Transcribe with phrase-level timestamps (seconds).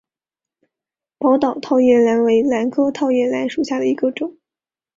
[1.19, 4.35] 宝岛套叶兰为兰科套叶兰属下的一个种。